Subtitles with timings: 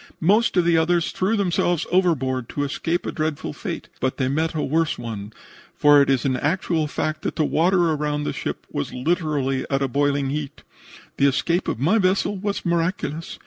[0.19, 4.55] Most of the others threw themselves overboard to escape a dreadful fate, but they met
[4.55, 5.31] a worse one,
[5.75, 9.83] for it is an actual fact that the water around the ship was literally at
[9.83, 10.63] a boiling heat.
[11.17, 13.37] The escape of my vessel was miraculous.